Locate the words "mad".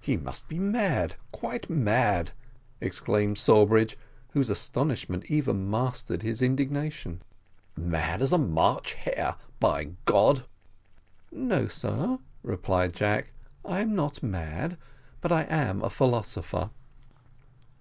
0.58-1.14, 1.70-2.32, 7.76-8.22, 14.20-14.78